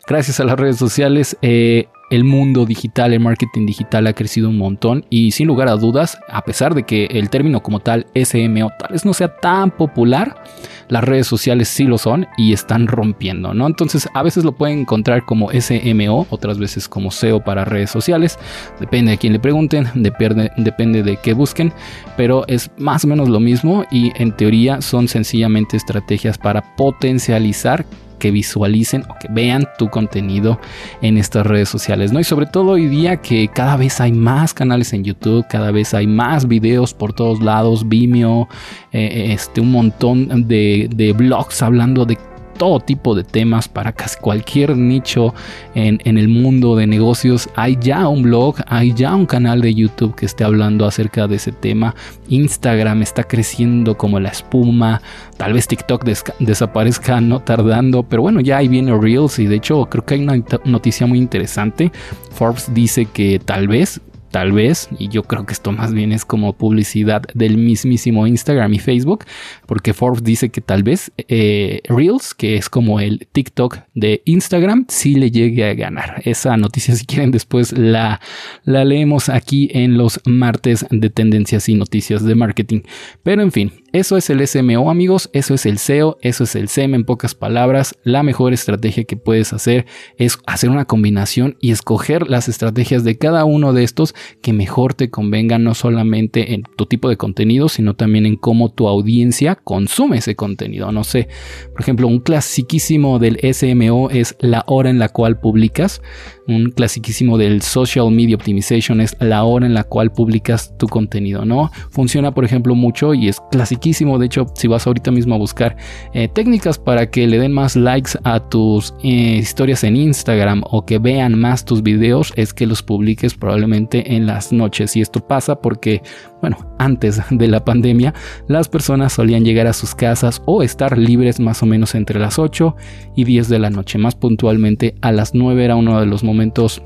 gracias 0.05 0.39
a 0.39 0.43
las 0.43 0.59
redes 0.59 0.77
sociales 0.77 1.35
eh, 1.41 1.87
el 2.11 2.23
mundo 2.23 2.67
digital, 2.67 3.13
el 3.13 3.19
marketing 3.19 3.65
digital 3.65 4.05
ha 4.05 4.13
crecido 4.13 4.49
un 4.49 4.59
montón 4.59 5.07
y 5.09 5.31
sin 5.31 5.47
lugar 5.47 5.69
a 5.69 5.75
dudas, 5.75 6.19
a 6.29 6.43
pesar 6.43 6.75
de 6.75 6.83
que 6.83 7.05
el 7.05 7.31
término 7.31 7.63
como 7.63 7.79
tal 7.79 8.05
SMO 8.13 8.71
tal 8.77 8.91
vez 8.91 9.05
no 9.05 9.13
sea 9.15 9.35
tan 9.37 9.71
popular, 9.71 10.43
las 10.87 11.03
redes 11.03 11.27
sociales 11.27 11.67
sí 11.67 11.85
lo 11.85 11.97
son 11.97 12.27
y 12.37 12.53
están 12.53 12.87
rompiendo, 12.87 13.53
¿no? 13.53 13.67
Entonces 13.67 14.07
a 14.13 14.23
veces 14.23 14.43
lo 14.43 14.53
pueden 14.53 14.79
encontrar 14.79 15.25
como 15.25 15.49
SMO, 15.51 16.27
otras 16.29 16.57
veces 16.57 16.87
como 16.87 17.11
SEO 17.11 17.43
para 17.43 17.65
redes 17.65 17.89
sociales, 17.89 18.37
depende 18.79 19.11
de 19.11 19.17
quién 19.17 19.33
le 19.33 19.39
pregunten, 19.39 19.87
depende, 19.95 20.51
depende 20.57 21.03
de 21.03 21.17
qué 21.17 21.33
busquen, 21.33 21.73
pero 22.17 22.45
es 22.47 22.71
más 22.77 23.05
o 23.05 23.07
menos 23.07 23.29
lo 23.29 23.39
mismo 23.39 23.85
y 23.91 24.11
en 24.21 24.31
teoría 24.31 24.81
son 24.81 25.07
sencillamente 25.07 25.77
estrategias 25.77 26.37
para 26.37 26.75
potencializar 26.75 27.85
visualicen 28.31 29.03
o 29.09 29.15
que 29.19 29.27
vean 29.29 29.67
tu 29.77 29.89
contenido 29.89 30.59
en 31.01 31.17
estas 31.17 31.45
redes 31.45 31.69
sociales, 31.69 32.11
¿no? 32.11 32.19
Y 32.19 32.23
sobre 32.23 32.45
todo 32.45 32.71
hoy 32.71 32.87
día 32.87 33.17
que 33.17 33.47
cada 33.47 33.77
vez 33.77 34.01
hay 34.01 34.11
más 34.11 34.53
canales 34.53 34.93
en 34.93 35.03
YouTube, 35.03 35.45
cada 35.49 35.71
vez 35.71 35.93
hay 35.93 36.07
más 36.07 36.47
videos 36.47 36.93
por 36.93 37.13
todos 37.13 37.41
lados, 37.41 37.87
Vimeo, 37.87 38.47
eh, 38.91 39.33
este, 39.33 39.61
un 39.61 39.71
montón 39.71 40.47
de, 40.47 40.89
de 40.93 41.13
blogs 41.13 41.61
hablando 41.61 42.05
de 42.05 42.17
todo 42.57 42.79
tipo 42.79 43.15
de 43.15 43.23
temas 43.23 43.67
para 43.67 43.91
casi 43.91 44.17
cualquier 44.19 44.75
nicho 44.77 45.33
en, 45.73 45.99
el 46.05 46.27
mundo 46.27 46.75
de 46.75 46.87
negocios. 46.87 47.49
Hay 47.55 47.77
ya 47.79 48.07
un 48.07 48.23
blog, 48.23 48.55
hay 48.67 48.93
ya 48.93 49.13
un 49.15 49.25
canal 49.25 49.61
de 49.61 49.73
YouTube 49.73 50.15
que 50.15 50.25
esté 50.25 50.43
hablando 50.43 50.85
acerca 50.85 51.27
de 51.27 51.35
ese 51.35 51.51
tema. 51.51 51.95
Instagram 52.29 53.01
está 53.01 53.23
creciendo 53.23 53.97
como 53.97 54.19
la 54.19 54.29
espuma. 54.29 55.01
Tal 55.37 55.53
vez 55.53 55.67
TikTok 55.67 56.03
desaparezca 56.39 57.21
no 57.21 57.41
tardando, 57.41 58.03
pero 58.03 58.21
bueno, 58.21 58.41
ya 58.41 58.57
ahí 58.57 58.67
viene 58.67 58.97
Reels 58.97 59.39
y 59.39 59.45
de 59.45 59.55
hecho 59.55 59.85
creo 59.85 60.05
que 60.05 60.15
hay 60.15 60.23
una 60.23 60.43
noticia 60.63 61.05
muy 61.07 61.19
interesante. 61.19 61.91
Forbes 62.31 62.73
dice 62.73 63.05
que 63.05 63.39
tal 63.39 63.67
vez 63.67 64.01
tal 64.35 64.51
vez, 64.51 64.89
y 64.99 65.07
yo 65.07 65.23
creo 65.23 65.45
que 65.45 65.53
esto 65.53 65.71
más 65.71 65.93
bien 65.93 66.11
es 66.11 66.25
como 66.25 66.51
publicidad 66.51 67.21
del 67.33 67.55
mismísimo 67.55 68.27
Instagram 68.27 68.73
y 68.73 68.79
Facebook, 68.79 69.23
porque 69.65 69.93
Forbes 69.93 70.25
dice 70.25 70.49
que 70.49 70.59
tal 70.59 70.83
vez 70.83 71.13
eh, 71.29 71.79
Reels, 71.87 72.33
que 72.33 72.57
es 72.57 72.67
como 72.67 72.99
el 72.99 73.29
TikTok 73.31 73.77
de 73.93 74.23
Instagram, 74.25 74.87
sí 74.89 75.15
le 75.15 75.31
llegue 75.31 75.63
a 75.63 75.73
ganar. 75.73 76.21
Esa 76.25 76.57
noticia, 76.57 76.93
si 76.97 77.05
quieren, 77.05 77.31
después 77.31 77.71
la, 77.71 78.19
la 78.65 78.83
leemos 78.83 79.29
aquí 79.29 79.69
en 79.71 79.97
los 79.97 80.19
martes 80.25 80.85
de 80.89 81.09
tendencias 81.09 81.69
y 81.69 81.75
noticias 81.75 82.21
de 82.25 82.35
marketing. 82.35 82.81
Pero 83.23 83.41
en 83.41 83.53
fin, 83.53 83.71
eso 83.95 84.17
es 84.17 84.29
el 84.29 84.45
SMO, 84.45 84.91
amigos, 84.91 85.29
eso 85.31 85.53
es 85.53 85.65
el 85.65 85.77
SEO, 85.77 86.17
eso 86.21 86.43
es 86.43 86.57
el 86.57 86.67
SEM 86.67 86.95
en 86.95 87.05
pocas 87.05 87.33
palabras. 87.33 87.95
La 88.03 88.23
mejor 88.23 88.51
estrategia 88.51 89.05
que 89.05 89.15
puedes 89.15 89.53
hacer 89.53 89.85
es 90.17 90.37
hacer 90.45 90.69
una 90.69 90.83
combinación 90.83 91.55
y 91.61 91.71
escoger 91.71 92.29
las 92.29 92.49
estrategias 92.49 93.05
de 93.05 93.17
cada 93.17 93.45
uno 93.45 93.71
de 93.71 93.85
estos 93.85 94.13
que 94.41 94.53
mejor 94.53 94.93
te 94.93 95.09
convengan 95.09 95.63
no 95.63 95.73
solamente 95.73 96.53
en 96.53 96.63
tu 96.63 96.85
tipo 96.85 97.09
de 97.09 97.17
contenido, 97.17 97.69
sino 97.69 97.95
también 97.95 98.25
en 98.25 98.35
cómo 98.35 98.71
tu 98.71 98.87
audiencia 98.87 99.55
consume 99.55 100.17
ese 100.17 100.35
contenido. 100.35 100.91
No 100.91 101.03
sé, 101.03 101.27
por 101.71 101.81
ejemplo, 101.81 102.07
un 102.07 102.19
clasiquísimo 102.19 103.19
del 103.19 103.39
SMO 103.53 104.09
es 104.09 104.35
la 104.39 104.63
hora 104.67 104.89
en 104.89 104.99
la 104.99 105.09
cual 105.09 105.39
publicas. 105.39 106.01
Un 106.47 106.69
clasiquísimo 106.69 107.39
del 107.39 107.63
Social 107.63 108.11
Media 108.11 108.35
Optimization 108.35 109.01
es 109.01 109.17
la 109.19 109.43
hora 109.43 109.65
en 109.65 109.73
la 109.73 109.83
cual 109.83 110.11
publicas 110.11 110.77
tu 110.77 110.87
contenido, 110.87 111.43
¿no? 111.43 111.71
Funciona, 111.89 112.35
por 112.35 112.45
ejemplo, 112.45 112.75
mucho 112.75 113.15
y 113.15 113.29
es 113.29 113.41
clasiquísimo. 113.49 114.19
De 114.19 114.27
hecho, 114.27 114.45
si 114.53 114.67
vas 114.67 114.85
ahorita 114.85 115.09
mismo 115.09 115.33
a 115.33 115.39
buscar 115.39 115.75
eh, 116.13 116.27
técnicas 116.27 116.77
para 116.77 117.09
que 117.09 117.25
le 117.25 117.39
den 117.39 117.51
más 117.51 117.75
likes 117.75 118.11
a 118.23 118.39
tus 118.47 118.93
eh, 119.03 119.37
historias 119.39 119.83
en 119.83 119.95
Instagram 119.95 120.61
o 120.69 120.85
que 120.85 120.99
vean 120.99 121.39
más 121.39 121.65
tus 121.65 121.81
videos, 121.81 122.31
es 122.35 122.53
que 122.53 122.67
los 122.67 122.83
publiques 122.83 123.33
probablemente 123.33 124.15
en 124.15 124.27
las 124.27 124.53
noches. 124.53 124.95
Y 124.95 125.01
esto 125.01 125.25
pasa 125.25 125.59
porque, 125.59 126.03
bueno, 126.41 126.75
antes 126.77 127.19
de 127.31 127.47
la 127.47 127.65
pandemia, 127.65 128.13
las 128.47 128.69
personas 128.69 129.13
solían 129.13 129.43
llegar 129.43 129.65
a 129.65 129.73
sus 129.73 129.95
casas 129.95 130.43
o 130.45 130.61
estar 130.61 130.95
libres 130.95 131.39
más 131.39 131.63
o 131.63 131.65
menos 131.65 131.95
entre 131.95 132.19
las 132.19 132.37
8 132.37 132.75
y 133.15 133.23
10 133.23 133.49
de 133.49 133.57
la 133.57 133.71
noche. 133.71 133.97
Más 133.97 134.13
puntualmente, 134.13 134.93
a 135.01 135.11
las 135.11 135.33
9 135.33 135.65
era 135.65 135.75
uno 135.75 135.99
de 135.99 136.05
los 136.05 136.23
momentos 136.23 136.34
momentos 136.35 136.81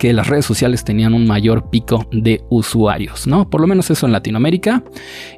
que 0.00 0.14
las 0.14 0.28
redes 0.28 0.46
sociales 0.46 0.82
tenían 0.82 1.12
un 1.12 1.26
mayor 1.26 1.68
pico 1.68 2.08
de 2.10 2.42
usuarios, 2.48 3.26
¿no? 3.26 3.50
Por 3.50 3.60
lo 3.60 3.66
menos 3.66 3.90
eso 3.90 4.06
en 4.06 4.12
Latinoamérica 4.12 4.82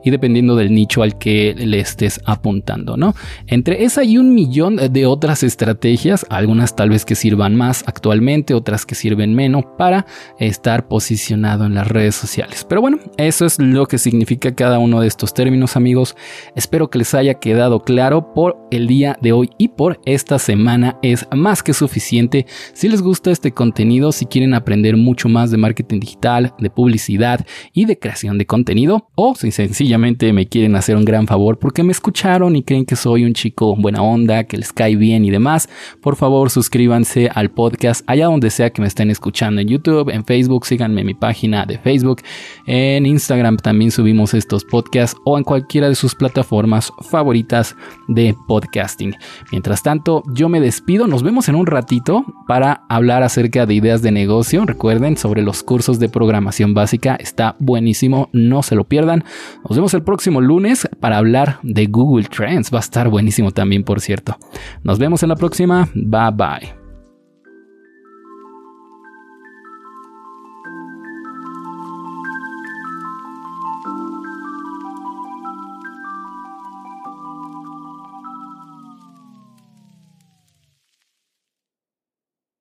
y 0.05 0.11
dependiendo 0.11 0.55
del 0.55 0.73
nicho 0.73 1.03
al 1.03 1.19
que 1.19 1.53
le 1.59 1.81
estés 1.81 2.21
apuntando, 2.27 2.97
¿no? 2.97 3.17
Entre 3.49 3.83
esa 3.83 4.05
y 4.05 4.19
un 4.19 4.33
millón 4.33 4.77
de 4.77 5.05
otras 5.05 5.43
estrategias, 5.43 6.25
algunas 6.31 6.77
tal 6.77 6.91
vez 6.91 7.05
que 7.05 7.17
sirvan 7.17 7.57
más 7.57 7.83
actualmente, 7.89 8.55
otras 8.55 8.87
que 8.87 8.95
sirven 8.95 9.35
menos 9.35 9.65
para 9.77 10.07
estar 10.39 10.87
posicionado 10.87 11.67
en 11.67 11.75
las 11.75 11.89
redes 11.89 12.15
sociales. 12.15 12.65
Pero 12.69 12.81
bueno, 12.81 13.01
eso 13.17 13.45
es 13.45 13.59
lo 13.59 13.87
que 13.87 13.99
significa 13.99 14.55
cada 14.55 14.79
uno 14.79 15.01
de 15.01 15.09
estos 15.09 15.35
términos, 15.35 15.75
amigos. 15.77 16.15
Espero 16.55 16.89
que 16.89 16.99
les 16.99 17.15
haya 17.15 17.35
quedado 17.35 17.81
claro 17.81 18.33
por 18.33 18.59
el 18.71 18.87
día 18.87 19.19
de 19.21 19.33
hoy 19.33 19.51
y 19.59 19.69
por 19.69 19.99
esta 20.05 20.39
semana 20.39 21.01
es 21.03 21.27
más 21.35 21.65
que 21.65 21.75
suficiente. 21.75 22.47
Si 22.75 22.89
les 22.89 23.03
gusta 23.03 23.33
este 23.33 23.51
contenido, 23.51 24.13
si 24.13 24.27
quieren 24.27 24.52
aprender 24.55 24.97
mucho 24.97 25.29
más 25.29 25.51
de 25.51 25.57
marketing 25.57 26.01
digital, 26.01 26.55
de 26.59 26.71
publicidad 26.71 27.47
y 27.73 27.85
de 27.85 27.99
creación 27.99 28.39
de 28.39 28.47
contenido, 28.47 29.09
o 29.15 29.35
si 29.35 29.51
sencillamente 29.51 30.33
me 30.33 30.47
quieren 30.47 30.77
hacer 30.77 30.97
un 30.97 31.05
gran 31.05 31.27
favor 31.27 31.59
porque 31.59 31.83
me 31.83 31.93
escucharon 31.93 32.57
y 32.57 32.63
creen 32.63 32.85
que 32.85 32.97
soy 32.97 33.25
un 33.25 33.35
chico 33.35 33.77
buena 33.77 34.03
onda, 34.03 34.45
que 34.45 34.57
les 34.57 34.73
cae 34.73 34.97
bien 34.97 35.25
y 35.25 35.31
demás, 35.31 35.69
por 36.01 36.17
favor 36.17 36.51
suscríbanse 36.51 37.31
al 37.35 37.51
podcast 37.51 38.03
allá 38.07 38.27
donde 38.27 38.51
sea 38.51 38.71
que 38.71 38.83
me 38.83 38.89
estén 38.89 39.11
escuchando 39.11 39.61
en 39.61 39.69
YouTube, 39.69 40.11
en 40.11 40.25
Facebook, 40.25 40.67
síganme 40.67 41.01
en 41.01 41.07
mi 41.07 41.15
página 41.15 41.67
de 41.67 41.79
Facebook, 41.79 42.23
en 42.67 43.07
Instagram 43.07 43.57
también 43.57 43.91
subimos 43.91 44.35
estos 44.35 44.65
podcasts 44.65 45.19
o 45.25 45.39
en 45.39 45.45
cualquiera 45.45 45.89
de 45.89 45.95
sus 45.95 46.15
plataformas 46.15 46.93
favoritas 47.01 47.77
de 48.09 48.35
podcasting. 48.47 49.15
Mientras 49.51 49.83
tanto, 49.83 50.23
yo 50.35 50.49
me 50.49 50.61
despido, 50.61 51.07
nos 51.07 51.23
vemos 51.23 51.49
en 51.49 51.55
un 51.55 51.67
ratito 51.67 52.25
para 52.47 52.85
hablar 52.89 53.23
acerca 53.23 53.67
de 53.67 53.75
ideas 53.75 54.03
de 54.03 54.13
Recuerden 54.43 55.17
sobre 55.17 55.43
los 55.43 55.63
cursos 55.63 55.99
de 55.99 56.09
programación 56.09 56.75
básica, 56.75 57.15
está 57.17 57.57
buenísimo, 57.59 58.29
no 58.33 58.63
se 58.63 58.75
lo 58.75 58.85
pierdan. 58.85 59.25
Nos 59.69 59.77
vemos 59.77 59.95
el 59.95 60.03
próximo 60.03 60.41
lunes 60.41 60.89
para 61.01 61.19
hablar 61.19 61.59
de 61.63 61.87
Google 61.87 62.25
Trends, 62.25 62.73
va 62.73 62.79
a 62.79 62.81
estar 62.81 63.09
buenísimo 63.09 63.53
también, 63.53 63.85
por 63.85 64.01
cierto. 64.01 64.37
Nos 64.83 64.99
vemos 64.99 65.23
en 65.23 65.29
la 65.29 65.37
próxima, 65.37 65.89
bye 65.95 66.31
bye. 66.33 66.82